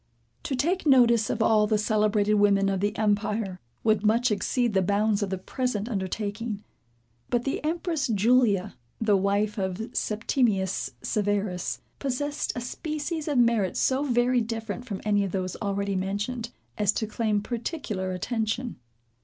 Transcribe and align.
To 0.41 0.55
take 0.55 0.87
notice 0.87 1.29
of 1.29 1.43
all 1.43 1.67
the 1.67 1.77
celebrated 1.77 2.33
women 2.33 2.69
of 2.69 2.79
the 2.79 2.97
empire, 2.97 3.59
would 3.83 4.03
much 4.03 4.31
exceed 4.31 4.73
the 4.73 4.81
bounds 4.81 5.21
of 5.21 5.29
the 5.29 5.37
present 5.37 5.87
undertaking. 5.87 6.63
But 7.29 7.43
the 7.43 7.63
empress 7.63 8.07
Julia 8.07 8.75
the 8.99 9.15
wife 9.15 9.59
of 9.59 9.95
Septimius 9.95 10.89
Severus, 11.03 11.81
possessed 11.99 12.51
a 12.55 12.61
species 12.61 13.27
of 13.27 13.37
merit 13.37 13.77
so 13.77 14.03
very 14.03 14.41
different 14.41 14.85
from 14.85 15.01
any 15.05 15.23
of 15.23 15.31
those 15.33 15.55
already 15.57 15.95
mentioned, 15.95 16.49
as 16.79 16.91
to 16.93 17.05
claim 17.05 17.39
particular 17.43 18.11
attention. 18.11 18.77